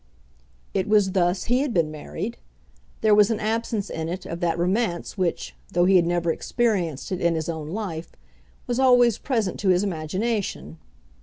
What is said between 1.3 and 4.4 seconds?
he had been married. There was an absence in it of